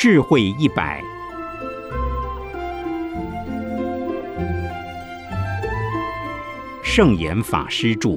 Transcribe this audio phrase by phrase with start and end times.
[0.00, 1.02] 智慧一百，
[6.84, 8.16] 圣严法师著。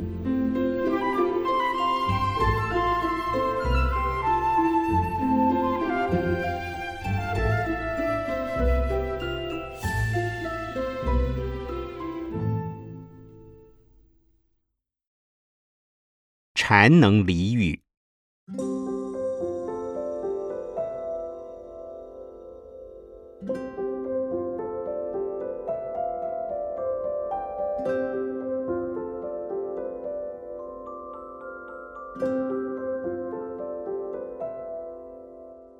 [16.54, 17.79] 禅能离欲。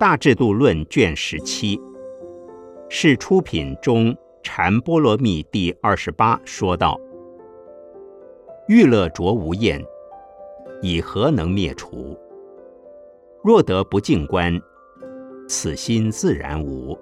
[0.01, 1.79] 大制度论卷十七
[2.89, 6.99] 是出品中禅波罗蜜第二十八说道
[8.67, 9.79] ：“欲乐着无厌，
[10.81, 12.17] 以何能灭除？
[13.43, 14.59] 若得不净观，
[15.47, 16.97] 此心自然无。”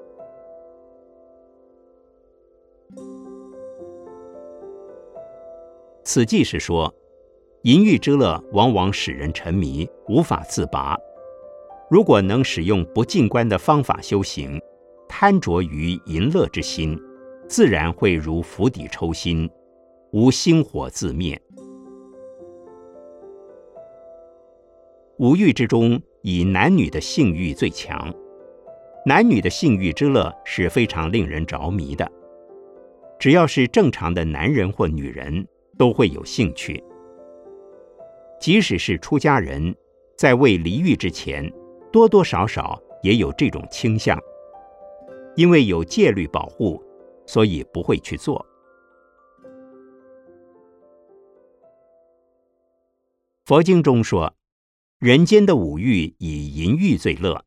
[6.04, 6.94] 此即是说，
[7.62, 10.98] 淫欲之乐往往使人沉迷，无法自拔。
[11.90, 14.62] 如果能使用不净观的方法修行，
[15.08, 16.96] 贪着于淫乐之心，
[17.48, 19.50] 自然会如釜底抽薪，
[20.12, 21.42] 无星火自灭。
[25.18, 28.14] 五欲之中，以男女的性欲最强。
[29.04, 32.10] 男女的性欲之乐是非常令人着迷的。
[33.18, 36.82] 只要是正常的男人或女人，都会有兴趣。
[38.40, 39.76] 即使是出家人，
[40.16, 41.52] 在未离欲之前。
[41.92, 44.20] 多多少少也有这种倾向，
[45.36, 46.84] 因为有戒律保护，
[47.26, 48.46] 所以不会去做。
[53.46, 54.36] 佛经中说，
[55.00, 57.44] 人间的五欲以淫欲最乐，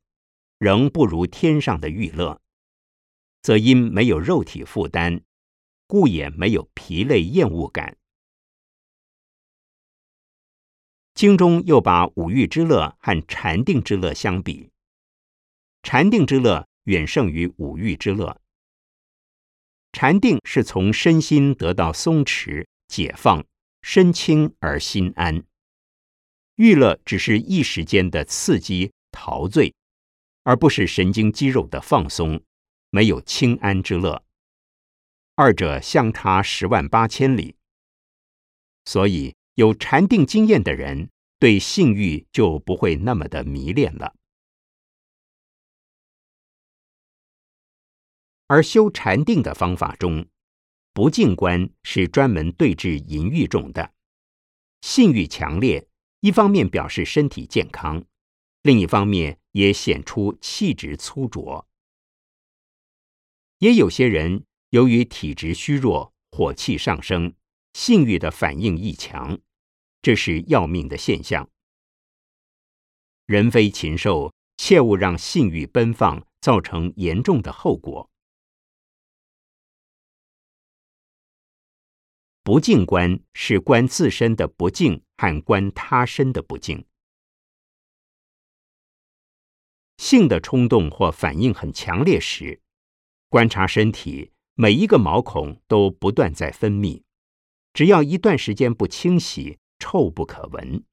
[0.59, 2.41] 仍不如天上的欲乐，
[3.43, 5.21] 则因没有肉体负担，
[5.87, 7.97] 故也没有疲累厌恶感。
[11.15, 14.71] 经中又把五欲之乐和禅定之乐相比，
[15.83, 18.41] 禅定之乐远胜于五欲之乐。
[19.93, 23.45] 禅定是从身心得到松弛、解放，
[23.83, 25.43] 身轻而心安；
[26.57, 29.75] 欲乐只是一时间的刺激、陶醉，
[30.45, 32.43] 而不是神经肌肉的放松，
[32.89, 34.25] 没有清安之乐。
[35.35, 37.55] 二者相差十万八千里，
[38.87, 39.35] 所以。
[39.55, 44.15] 有禅定经验的人，对性欲就不会那么的迷恋了。
[48.47, 50.27] 而修禅定的方法中，
[50.93, 53.93] 不净观是专门对治淫欲重的。
[54.81, 55.89] 性欲强烈，
[56.21, 58.05] 一方面表示身体健康，
[58.63, 61.67] 另一方面也显出气质粗浊。
[63.59, 67.35] 也有些人由于体质虚弱，火气上升。
[67.73, 69.39] 性欲的反应异强，
[70.01, 71.49] 这是要命的现象。
[73.27, 78.11] 人非禽兽，切勿让性欲奔放，造成严重的后果。
[82.43, 86.85] 不净观是观自身的不净和观他身的不净。
[89.99, 92.61] 性的冲动或反应很强烈时，
[93.29, 97.05] 观察身体每一个毛孔都不断在分泌。
[97.73, 100.85] 只要一段时间不清洗，臭不可闻。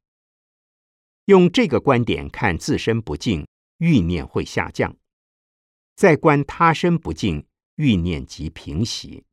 [1.25, 3.47] 用这个观点看自身不净，
[3.78, 4.94] 欲念会下降；
[5.95, 7.45] 再观他身不净，
[7.75, 9.25] 欲念即平息。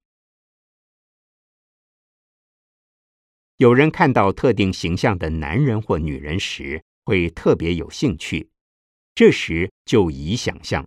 [3.56, 8.50] 有人看到特定形象的男人或女人时，会特别有兴趣，
[9.14, 10.86] 这时就宜想象：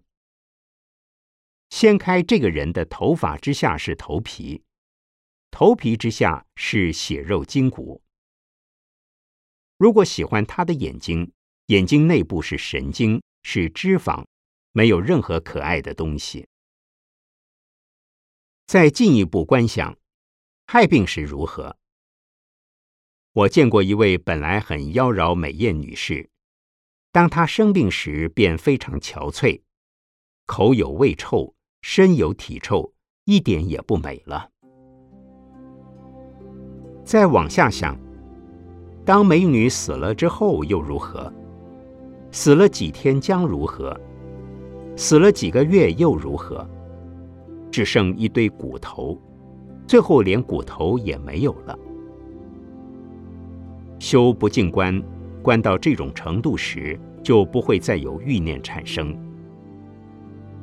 [1.72, 4.62] 掀开这个人的头发之下是头皮。
[5.52, 8.02] 头皮之下是血肉筋骨。
[9.78, 11.32] 如果喜欢他的眼睛，
[11.68, 14.26] 眼睛内部是神经，是脂肪，
[14.72, 16.48] 没有任何可爱的东西。
[18.66, 19.98] 再进一步观想，
[20.66, 21.78] 害病时如何？
[23.32, 26.30] 我见过一位本来很妖娆美艳女士，
[27.12, 29.62] 当她生病时便非常憔悴，
[30.46, 34.52] 口有味臭，身有体臭，一点也不美了。
[37.10, 37.98] 再往下想，
[39.04, 41.34] 当美女死了之后又如何？
[42.30, 44.00] 死了几天将如何？
[44.96, 46.70] 死了几个月又如何？
[47.72, 49.20] 只剩一堆骨头，
[49.88, 51.76] 最后连骨头也没有了。
[53.98, 55.02] 修不净观，
[55.42, 59.18] 观到这种程度时，就不会再有欲念产生。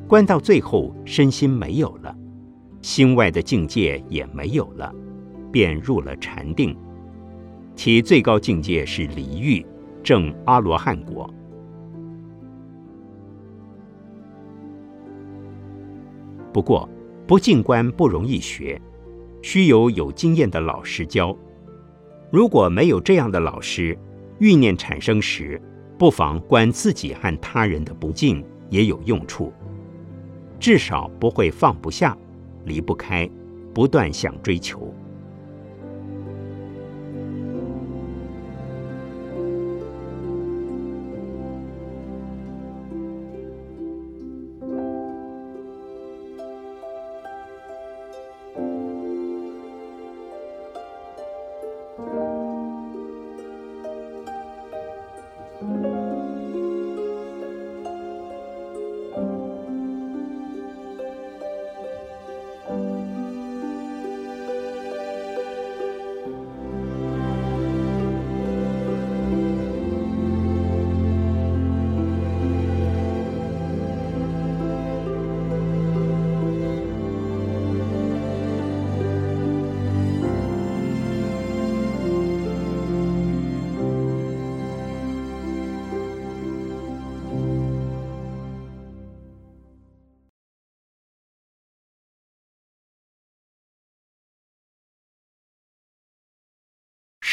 [0.07, 2.17] 观到最后，身心没有了，
[2.83, 4.95] 心外的境界也没有了，
[5.57, 6.77] 便入了禅定。
[7.75, 9.65] 其最高境界是离欲，
[10.03, 11.33] 证阿罗汉果。
[16.53, 16.87] 不过，
[17.27, 18.79] 不进观不容易学，
[19.41, 21.35] 需有有经验的老师教。
[22.31, 23.99] 如果没有这样的老师，
[24.39, 25.59] 欲念产生时，
[25.97, 29.51] 不妨观自己和他人的不敬，也有用处。
[30.61, 32.15] 至少不会放不下、
[32.67, 33.27] 离不开，
[33.73, 34.93] 不断想追求。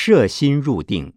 [0.06, 1.14] 摄心入定。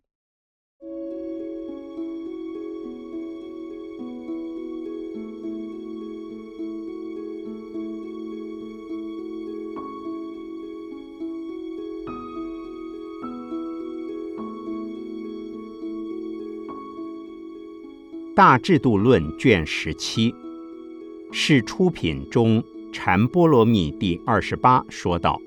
[18.36, 20.32] 大制度论卷十七
[21.32, 22.62] 是出品中
[22.92, 25.40] 禅波罗蜜第二十八说道：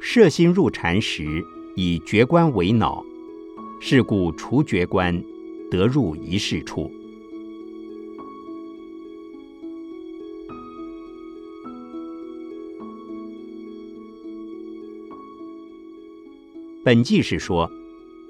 [0.00, 1.44] 摄心入禅时。
[1.76, 3.04] 以觉观为脑，
[3.80, 5.22] 是故除觉观，
[5.70, 6.90] 得入一事处。
[16.82, 17.70] 本纪是说，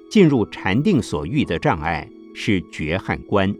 [0.09, 3.55] 进入禅定所遇的障碍是觉和观，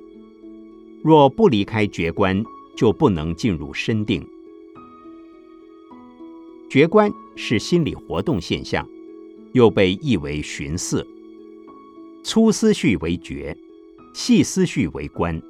[1.02, 2.44] 若不离开觉观，
[2.76, 4.26] 就不能进入深定。
[6.70, 8.88] 觉观是心理活动现象。
[9.54, 11.06] 又被译为寻思，
[12.24, 13.56] 粗思绪为觉，
[14.14, 15.42] 细思绪为观。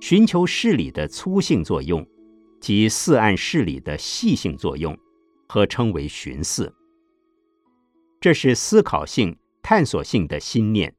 [0.00, 2.06] 寻求事理的粗性作用，
[2.60, 4.98] 及四案事理的细性作用，
[5.48, 6.74] 合称为寻思。
[8.18, 10.94] 这是思考性、探索性的心念，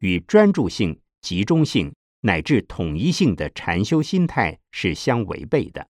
[0.00, 5.88] 与专注性、集中性乃至统一性的禅修心态是相违背的。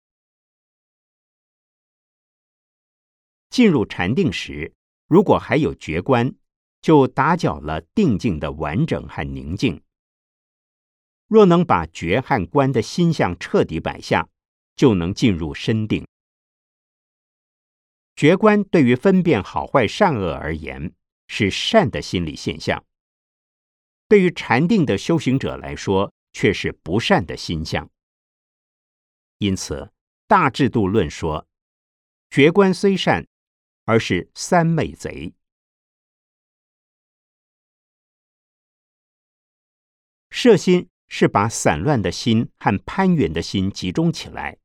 [3.51, 4.73] 进入禅定时。
[5.09, 6.35] 如果还有觉观，
[6.81, 9.83] 就打搅了定境的完整和宁静。
[11.27, 14.29] 若能把觉和观的心相彻底摆下，
[14.77, 16.07] 就能进入深定。
[18.15, 20.93] 觉观对于分辨好坏善恶而言，
[21.27, 22.83] 是善的心理现象；
[24.09, 27.89] 对于禅定的修行者来说，却是不善的心相。
[29.39, 29.91] 因此，
[30.27, 31.47] 大制度论说，
[32.29, 33.27] 觉观虽善。
[33.89, 35.33] 而是三昧贼。
[40.29, 44.59] 摄心是把散乱的心和攀缘的心集中起来。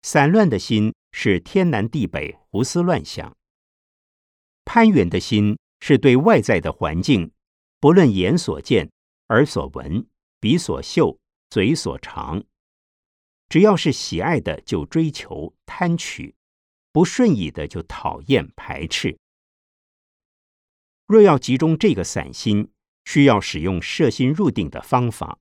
[0.00, 3.36] 散乱的心是天南地北胡思乱想，
[4.64, 7.30] 攀缘的心是对外在的环境，
[7.78, 8.90] 不论眼所见、
[9.28, 10.08] 耳所闻、
[10.40, 11.20] 鼻所嗅、
[11.50, 12.42] 嘴所尝，
[13.50, 16.37] 只要是喜爱的就追求贪取。
[16.92, 19.18] 不顺意的就讨厌排斥。
[21.06, 22.70] 若要集中这个散心，
[23.04, 25.38] 需要使用摄心入定的方法。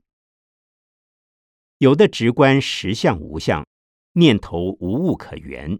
[1.80, 3.68] 有的直观实相无相，
[4.14, 5.80] 念头无物可缘，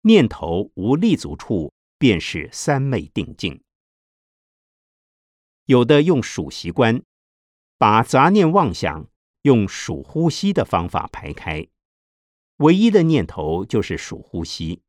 [0.00, 3.62] 念头无立足处，便是三昧定境。
[5.66, 7.02] 有的用数息观，
[7.76, 9.08] 把杂念妄想
[9.42, 11.68] 用数呼吸的方法排开，
[12.56, 14.80] 唯一的念头就是数呼吸。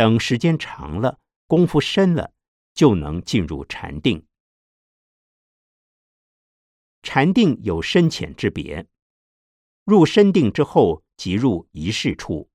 [0.00, 2.32] 等时间长了，功夫深了，
[2.72, 4.24] 就能进入禅定。
[7.02, 8.86] 禅定有深浅之别，
[9.84, 12.48] 入深定之后即入一事处，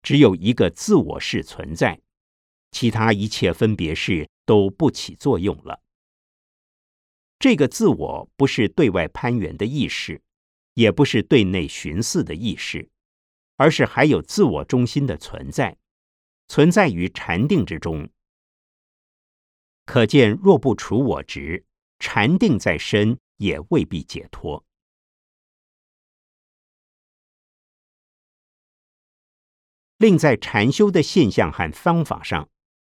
[0.00, 2.00] 只有一个自我是存在，
[2.70, 5.82] 其他一切分别是都不起作用了。
[7.38, 10.22] 这个自我不是对外攀缘的意识，
[10.72, 12.88] 也不是对内寻思的意识，
[13.56, 15.76] 而是还有自我中心的存在，
[16.50, 18.10] 存在于禅定之中。
[19.86, 21.64] 可见，若不除我执，
[22.00, 24.66] 禅定在身也未必解脱。
[29.98, 32.50] 另在禅修的现象和方法上，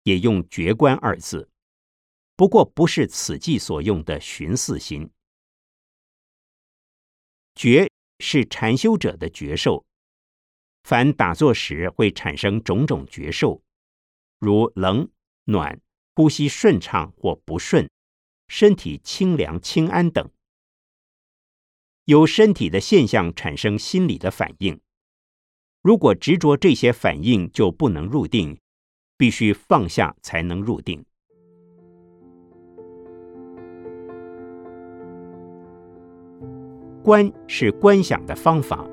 [0.04, 1.50] 也用“觉观”二字，
[2.34, 5.10] 不过不是此际所用的寻思心。
[7.54, 9.84] 觉是禅修者的觉受，
[10.84, 13.62] 凡打坐时会产生种种觉受，
[14.38, 15.08] 如冷、
[15.44, 15.80] 暖、
[16.14, 17.88] 呼吸顺畅或不顺，
[18.48, 20.28] 身体清凉、清安等，
[22.06, 24.80] 由身体的现象产生心理的反应。
[25.82, 28.58] 如果执着这些反应，就不能入定，
[29.16, 31.04] 必须放下才能入定。
[37.02, 38.88] 观是观想的方法，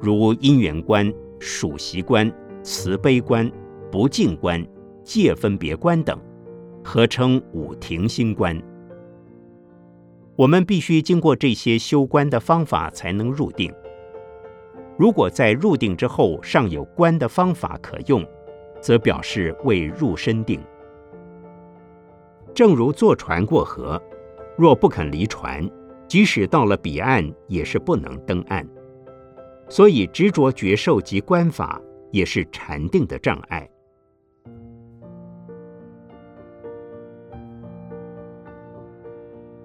[0.00, 3.50] 如因缘观、属习观、慈悲观、
[3.90, 4.64] 不净观、
[5.02, 6.18] 界分别观等，
[6.84, 8.60] 合称五停心观。
[10.36, 13.72] 我们必须经过这些修观的方法，才能入定。
[14.96, 18.24] 如果在入定之后尚有观的方法可用，
[18.80, 20.60] 则表示未入深定。
[22.54, 24.00] 正如坐船过河，
[24.56, 25.68] 若不肯离船，
[26.06, 28.64] 即使到了彼岸，也是不能登岸。
[29.68, 33.68] 所以执着觉受及观法，也是禅定的障碍。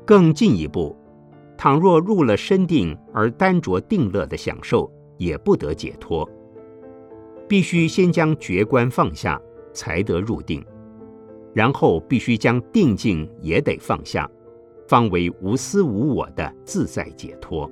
[0.05, 0.95] 更进一步，
[1.57, 6.29] 倘若入了深定而单着定乐的享受，也不得解脱，
[7.47, 9.41] 必须先将觉观放下，
[9.71, 10.61] 才得入定，
[11.53, 14.29] 然后必须将定境也得放下，
[14.89, 17.71] 方为无私无我的自在解脱。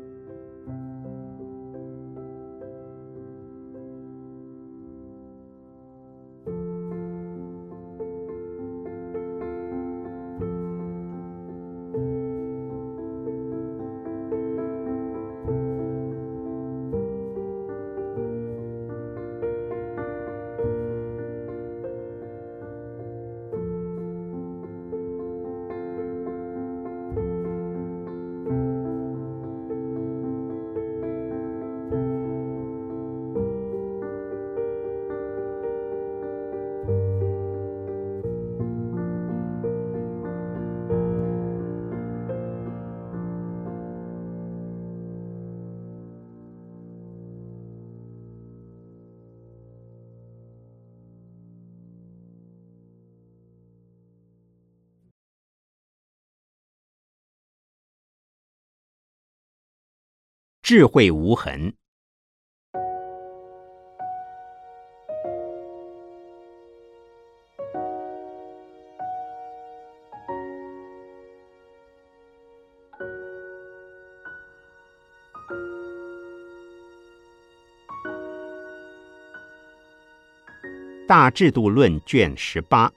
[60.73, 61.73] 智慧无痕。
[81.05, 82.89] 大制度论卷十八，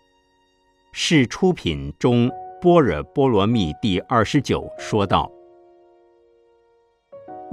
[0.93, 2.31] 是出品中
[2.63, 5.34] 《般若波罗蜜》第二十九说道。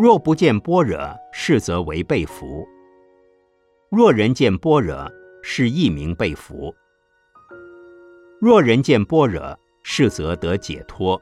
[0.02, 0.98] 若不见般若，
[1.32, 2.66] 是则为被福；
[3.92, 5.08] 若人见般若，
[5.44, 6.74] 是亦名被福。
[8.40, 11.22] 若人见般若，是则得解脱；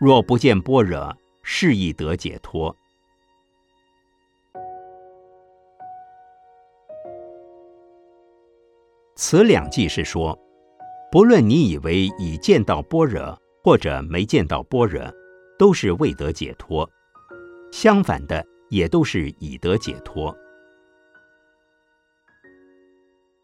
[0.00, 2.74] 若不见般若，是亦得解脱。
[9.14, 10.36] 此两句是说，
[11.12, 15.00] 不论你以为已见到般若，或者没见到般若，
[15.56, 16.90] 都是未得解脱。
[17.76, 20.34] 相反的，也都是以得解脱。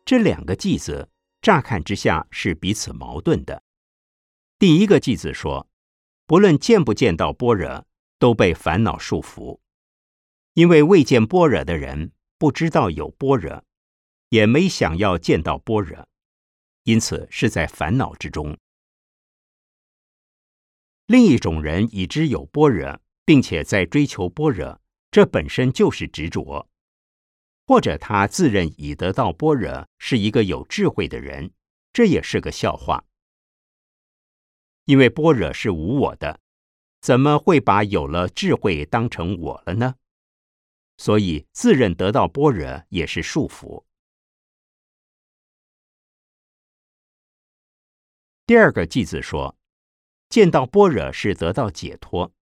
[0.07, 1.07] 这两个句子
[1.43, 3.63] 乍看之下是彼此矛盾的。
[4.59, 5.69] 第一个句子说，
[6.27, 7.85] 不论见不见到般若，
[8.19, 9.61] 都被烦恼束缚，
[10.55, 13.63] 因为未见般若的人不知道有般若，
[14.31, 16.09] 也没想要见到般若，
[16.85, 18.57] 因此是在烦恼之中。
[21.05, 22.99] 另一种人已知有般若。
[23.25, 26.69] 并且在追求般若，这本身就是执着；
[27.67, 31.53] 或者他自认已得到般若，是一个有智慧的人，
[31.93, 33.05] 这也是个笑话。
[34.85, 36.41] 因为般若是无我的，
[37.01, 39.95] 怎么会把有了智慧当成我了呢？
[40.99, 43.85] 所以自认得到般若也是束缚。
[48.45, 49.57] 第二个句子说，
[50.29, 52.33] 见到般若是得到解脱。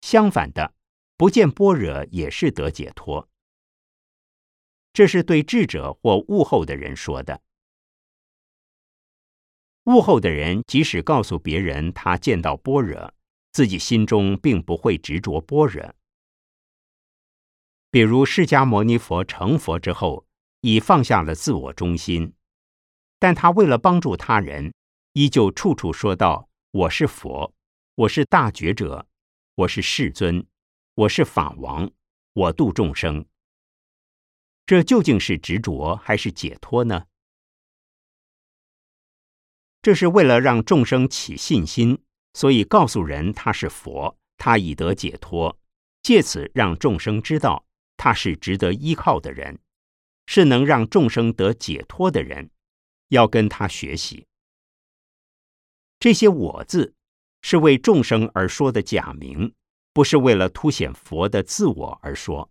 [0.00, 0.74] 相反的，
[1.16, 3.28] 不见般若也是得解脱。
[4.92, 7.40] 这是对智者或悟后的人说的。
[9.84, 13.14] 悟后的人即使告诉别人他见到般若，
[13.52, 15.94] 自己心中并不会执着般若。
[17.90, 20.26] 比如释迦牟尼佛成佛之后，
[20.60, 22.34] 已放下了自我中心，
[23.18, 24.74] 但他为了帮助他人，
[25.14, 27.54] 依旧处处说道：“我是佛，
[27.94, 29.07] 我是大觉者，
[29.58, 30.46] 我是世尊，
[30.94, 31.90] 我是法王，
[32.32, 33.26] 我度众生。”
[34.64, 37.06] 这究竟是执着还是解脱呢？
[39.82, 45.58] 这是为了让众生起信心，所以告诉人他是佛，他已得解脱，
[46.02, 49.58] 借此让众生知道他是值得依靠的人，
[50.26, 52.48] 是能让众生得解脱的人，
[53.08, 54.28] 要跟他学习。
[55.98, 56.94] 这些“我”字
[57.42, 59.54] 是为众生而说的假名，
[59.92, 62.50] 不是为了凸显佛的自我而说。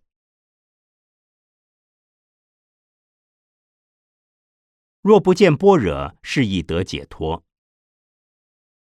[5.00, 7.44] 若不见般若，是以得解脱。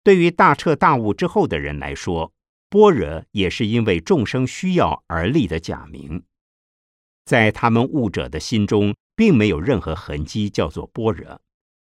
[0.03, 2.33] 对于大彻大悟之后的人来说，
[2.71, 6.25] 般若也是因为众生需要而立的假名，
[7.25, 11.41] 在他们悟者的心中，并没有任何痕迹叫做般若，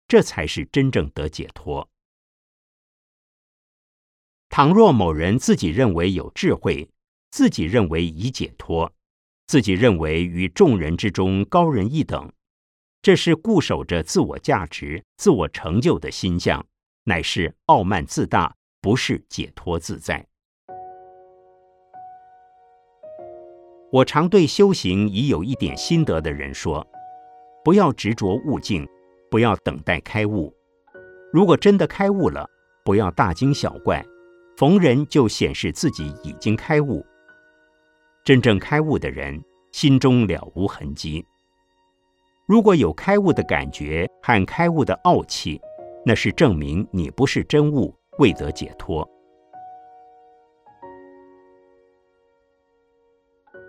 [0.08, 1.90] 这才是真正得解脱。
[4.56, 6.90] 倘若某人自己认为有智慧，
[7.30, 8.90] 自己认为已解脱，
[9.48, 12.32] 自己认为与众人之中高人一等。
[13.02, 16.66] 这是固守着自我价值、自我成就的心相，
[17.04, 20.26] 乃是傲慢自大，不是解脱自在。
[23.92, 26.88] 我常对修行已有一点心得的人说：
[27.62, 28.88] 不要执着悟境，
[29.30, 30.56] 不要等待开悟。
[31.34, 32.50] 如果真的开悟了，
[32.86, 34.02] 不要大惊小怪，
[34.58, 37.06] 逢人就显示自己已经开悟。
[38.24, 41.26] 真正开悟的人，心中了无痕迹。
[42.48, 45.60] 如果有开悟的感觉和开悟的傲气，
[46.06, 49.08] 那是证明你不是真悟，未得解脱。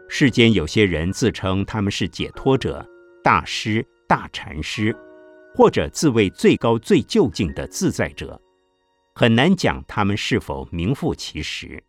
[0.09, 2.87] 世间有些人自称他们是解脱者、
[3.25, 4.97] 大师、大禅师，
[5.55, 8.41] 或者自谓最高最究竟的自在者，
[9.19, 11.83] 很难讲他们是否名副其实。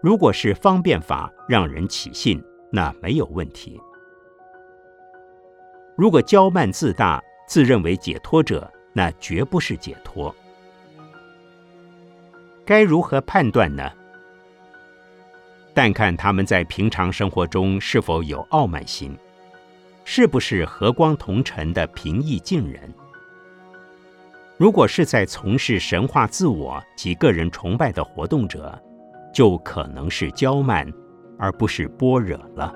[0.00, 3.80] 如果是方便法让人起信，那没有问题。
[5.96, 10.32] 如果骄慢自大、自认为解脱者，那绝不是解脱。
[12.64, 13.90] 该如何判断呢？
[15.74, 19.18] 但看他们在平常生活中是否有傲慢心，
[20.04, 22.94] 是不是和光同尘的平易近人。
[24.58, 28.78] 如果是在从事神话自我及个人崇拜的活动者，
[29.32, 30.90] 就可能是娇慢，
[31.38, 32.72] 而不是般若了。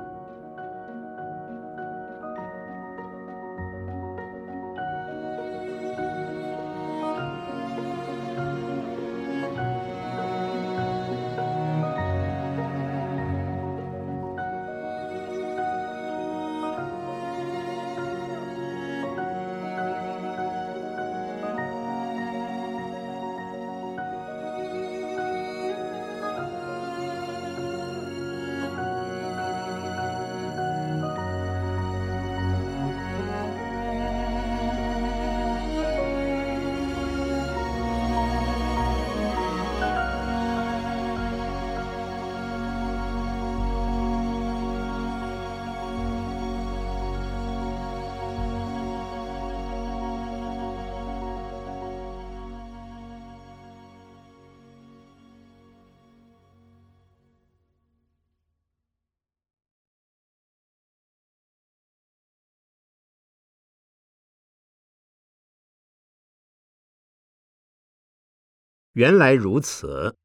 [68.97, 70.17] 原来如此。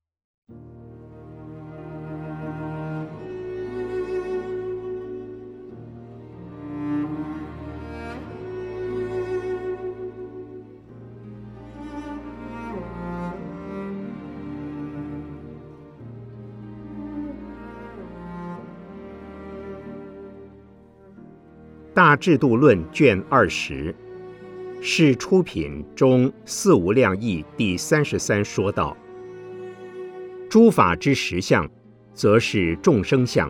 [21.93, 23.93] 大制度论卷二十。
[24.83, 28.97] 是出品中《四无量义》第三十三说道
[30.49, 31.69] ：“诸法之实相，
[32.15, 33.47] 则是众生相；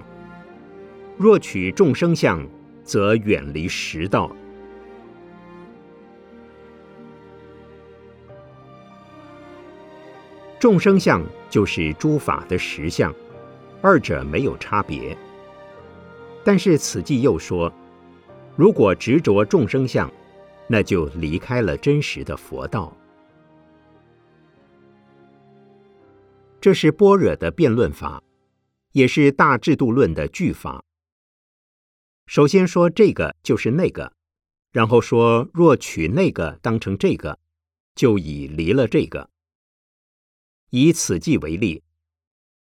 [1.17, 2.45] 若取众生相，
[2.83, 4.29] 则远离实道。”
[10.59, 13.15] 众生相就是诸法的实相，
[13.81, 15.17] 二者没有差别。
[16.43, 17.71] 但是此记又说，
[18.57, 20.11] 如果执着众生相，
[20.71, 22.95] 那就离开了真实的佛道。
[26.61, 28.23] 这是般若的辩论法，
[28.93, 30.81] 也是大制度论的句法。
[32.25, 34.13] 首先说这个就是那个，
[34.71, 37.37] 然后说若取那个当成这个，
[37.93, 39.29] 就已离了这个。
[40.69, 41.83] 以此记为例，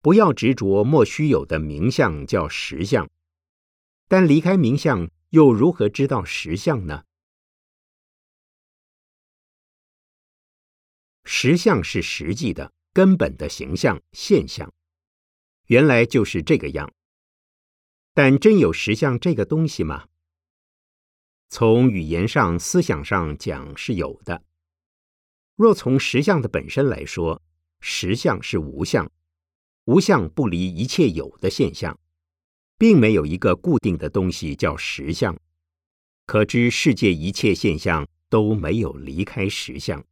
[0.03, 3.09] 不要执着莫须有的名相叫实相，
[4.09, 7.05] 但离开名相，又如何知道实相呢？
[11.33, 14.75] 实相是实际的、根本的形象现象，
[15.69, 16.93] 原来就是这个样。
[18.12, 20.09] 但真有实相这个东西吗？
[21.49, 24.43] 从语言上、思想上讲是有的。
[25.55, 27.40] 若从实相的本身来说，
[27.79, 29.09] 实相是无相，
[29.85, 31.97] 无相不离一切有的现象，
[32.77, 35.38] 并没有一个固定的东西叫实相。
[36.27, 40.05] 可知世界一切现象都没有离开实相。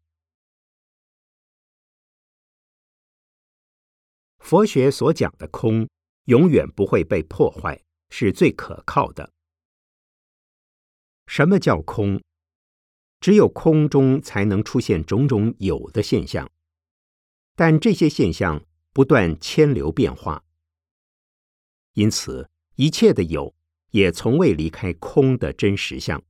[4.49, 5.87] 佛学所讲的空，
[6.25, 7.79] 永远不会被破坏。
[8.09, 9.31] 是最可靠的。
[11.27, 12.19] 什么叫空？
[13.21, 16.51] 只有空中才能出现种种有的现象，
[17.57, 20.43] 但这些现象不断迁流变化，
[21.93, 23.55] 因此一切的有
[23.91, 26.23] 也从未离开空的真实相。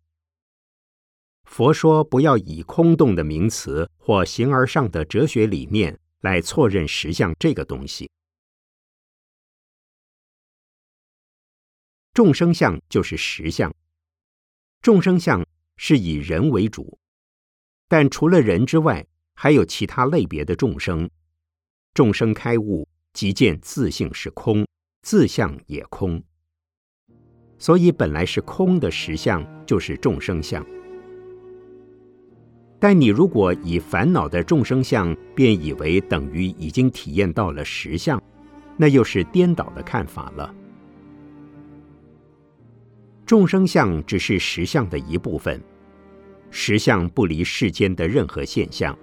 [1.44, 8.10] 佛说不要以空洞的名词或形而上的哲学理念来错认实相这个东西。
[12.12, 13.72] 众生相就是实相，
[14.80, 16.98] 众生相是以人为主，
[17.86, 21.08] 但除了人之外，还有其他类别的众生。
[21.94, 24.66] 众生开悟，即见自性是空，
[25.02, 26.22] 自相也空，
[27.56, 30.64] 所以本来是空的实相就是众生相。
[32.80, 38.22] 但你如果以烦恼的众生相，便以为等于已经体验到了实相，
[38.76, 40.54] 那又是颠倒的看法了。
[43.26, 45.60] 众生相只是实相的一部分，
[46.50, 48.96] 实相不离世间的任何现象，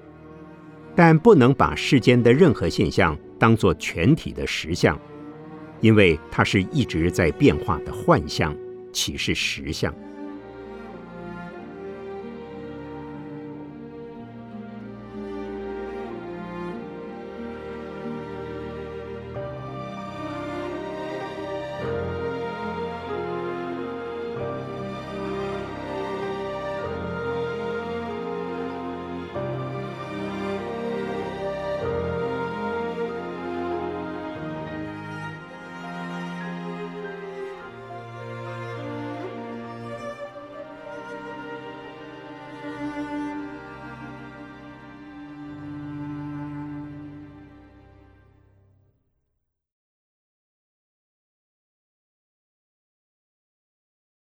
[0.95, 4.99] 但不能把世间的任何现象当作全体的实相，
[5.81, 8.55] 因为它是一直在变化的幻象，
[8.93, 9.93] 岂是实相？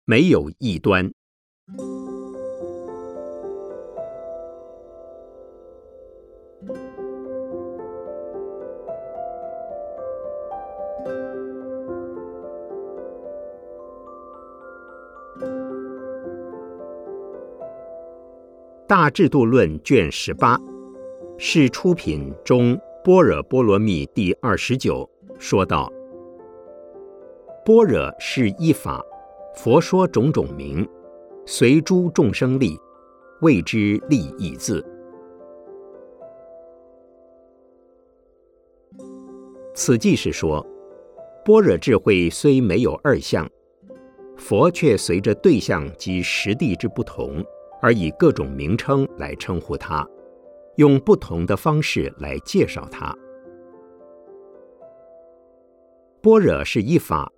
[0.08, 1.12] 没有异端。
[18.86, 20.56] 大制度论卷十八
[21.36, 25.92] 是出品中般若波罗蜜第二十九说道：
[27.64, 29.04] 般若是一法。
[29.56, 30.86] 佛说种种名，
[31.46, 32.78] 随诸众生力，
[33.40, 34.84] 谓之利益字。
[39.74, 40.64] 此即是说，
[41.42, 43.48] 般若智慧虽没有二相，
[44.36, 47.42] 佛却随着对象及实地之不同，
[47.80, 50.06] 而以各种名称来称呼它，
[50.76, 53.16] 用不同的方式来介绍它。
[56.20, 57.32] 般若是一法。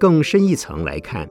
[0.00, 1.28] 更深一层来看，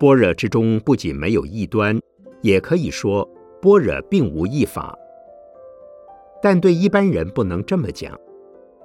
[0.00, 2.00] 般若之中不仅没有异端，
[2.40, 3.22] 也可以说
[3.60, 4.98] 般若并无异法。
[6.42, 8.18] 但对一般人不能这么讲，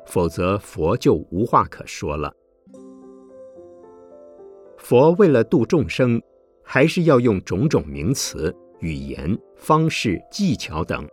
[0.06, 2.34] 否则佛就无话可说了。
[4.78, 6.22] 佛为了度众生，
[6.62, 11.08] 还是要用种种名词、语言、方式、技巧等，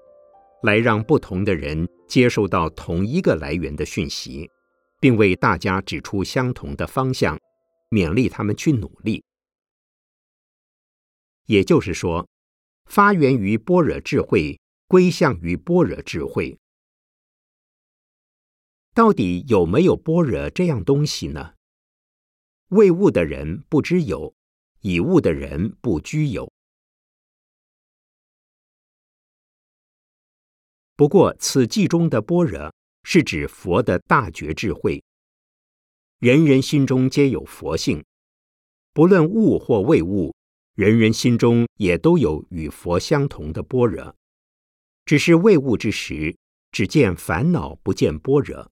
[0.64, 4.50] 来让不同的人接受到同一个来源的讯息，
[5.00, 7.38] 并为大家指出相同的方向。
[7.94, 9.22] 勉励他们去努力，
[11.46, 12.28] 也就是说，
[12.86, 16.58] 发源于般若智慧，归向于般若智慧。
[18.94, 21.54] 到底有没有般若这样东西呢？
[22.70, 24.34] 未悟的人不知有，
[24.80, 26.52] 已悟的人不居有。
[30.96, 35.03] 不过，此记中的般若是指佛的大觉智慧。
[36.24, 38.02] 人人心中皆有佛性，
[38.94, 40.34] 不论悟或未悟，
[40.74, 44.16] 人人心中也都有与佛相同的般若。
[45.04, 46.34] 只是未悟之时，
[46.72, 48.70] 只见烦恼，不见般若；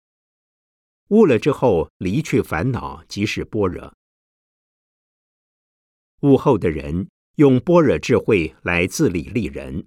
[1.10, 3.94] 悟了之后，离去烦恼，即是般若。
[6.22, 9.86] 悟后的人用般若智慧来自理利人，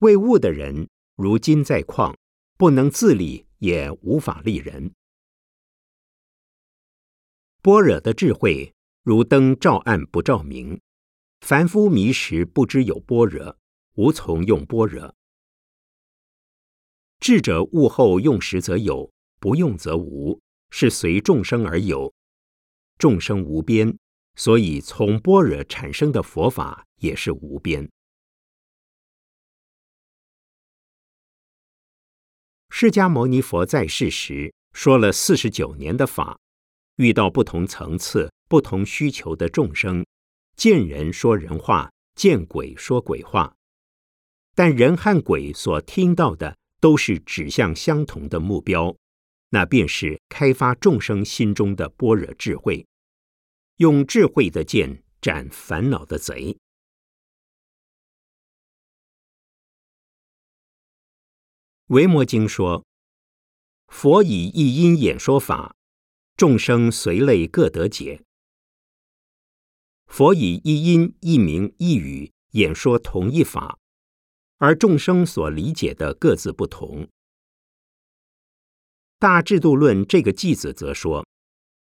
[0.00, 0.86] 未悟的人。
[1.16, 2.14] 如金在矿，
[2.58, 4.92] 不能自理，也无法利人。
[7.68, 10.80] 般若的智慧如灯照暗不照明，
[11.42, 13.58] 凡夫迷时不知有般若，
[13.96, 15.14] 无从用般若。
[17.20, 22.10] 智者悟后用时则有，不用则无，是随众生而有。
[22.96, 23.98] 众生无边，
[24.36, 27.86] 所以从般若产生的佛法也是无边。
[32.70, 36.40] 释迦牟尼佛在世时说了四十九年的法，
[36.98, 40.04] 遇到不同层次、不同需求的众生，
[40.56, 43.54] 见人说人话，见鬼说鬼话，
[44.56, 48.96] 但人和鬼所听到的都是指向相同的目标，
[49.50, 52.84] 那便是开发众生心中的般若智慧，
[53.76, 56.58] 用智慧的剑斩烦恼的贼。
[61.86, 62.84] 维摩经说
[63.86, 65.74] ：“佛以一因演说法，
[66.38, 68.22] 众生随类各得解。
[70.06, 73.76] 佛以一音一名一语演说同一法，
[74.58, 77.08] 而众生所理解的各自不同。”
[79.18, 81.26] 大制度论这个句子则说：“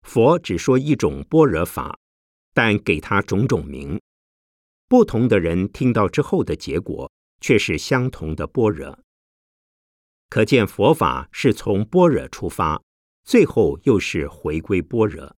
[0.08, 1.99] 佛只说一种般若法，
[2.54, 3.99] 但给他种种名，
[4.88, 8.97] 不同的人听到之后的结果却是相同的般若。”
[10.32, 12.82] 可见佛法是从般若出发，
[13.23, 15.36] 最后又是回归般若。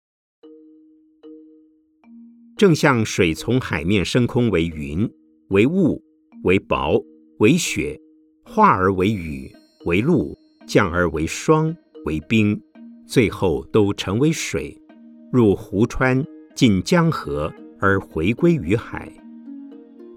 [2.57, 5.09] 正像水从海面升空为云、
[5.49, 6.01] 为雾、
[6.43, 7.03] 为雹、
[7.39, 7.99] 为雪，
[8.43, 9.51] 化而为雨、
[9.85, 12.61] 为露，降而为霜、为冰，
[13.07, 14.79] 最后都成为水，
[15.31, 16.23] 入湖川、
[16.55, 19.11] 进江河而回归于海。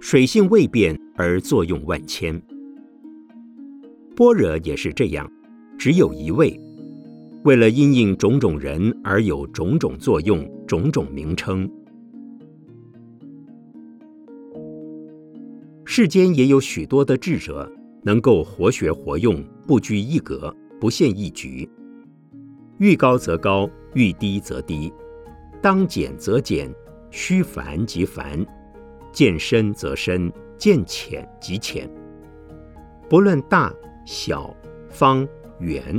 [0.00, 2.38] 水性未变而作用万千。
[4.14, 5.32] 般若也是这样，
[5.78, 6.60] 只有一位。
[7.44, 11.70] 为了因应种种人而有种种作用、种种名称。
[15.84, 17.70] 世间也有许多的智者，
[18.02, 21.68] 能够活学活用，不拘一格，不限一局。
[22.78, 24.90] 欲高则高，欲低则低，
[25.60, 26.74] 当简则简，
[27.10, 28.44] 须繁即繁，
[29.12, 31.88] 见深则深，见浅即浅。
[33.08, 33.70] 不论大。
[34.06, 34.54] 小、
[34.90, 35.26] 方、
[35.60, 35.98] 圆，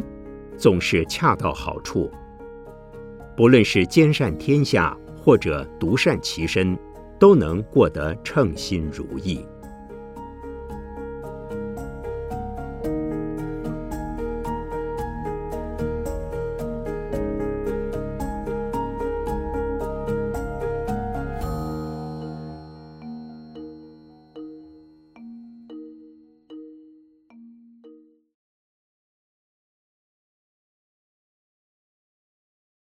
[0.57, 2.11] 总是恰到好处。
[3.35, 6.77] 不论是兼善天下，或者独善其身，
[7.19, 9.45] 都能过得称心如意。